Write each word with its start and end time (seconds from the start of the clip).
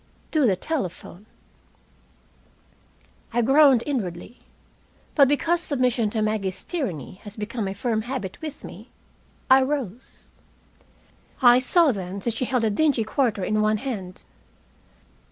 "To 0.31 0.47
the 0.47 0.55
telephone." 0.55 1.27
I 3.31 3.43
groaned 3.43 3.83
inwardly. 3.85 4.39
But, 5.13 5.27
because 5.27 5.61
submission 5.61 6.09
to 6.09 6.23
Maggie's 6.23 6.63
tyranny 6.63 7.21
has 7.23 7.35
become 7.35 7.67
a 7.67 7.75
firm 7.75 8.01
habit 8.01 8.41
with 8.41 8.63
me, 8.63 8.89
I 9.47 9.61
rose. 9.61 10.31
I 11.39 11.59
saw 11.59 11.91
then 11.91 12.17
that 12.21 12.33
she 12.33 12.45
held 12.45 12.63
a 12.63 12.71
dingy 12.71 13.03
quarter 13.03 13.43
in 13.43 13.61
one 13.61 13.77
hand. 13.77 14.23